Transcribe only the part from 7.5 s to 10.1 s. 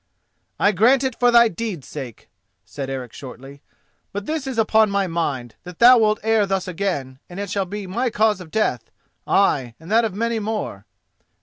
shall be my cause of death—ay, and that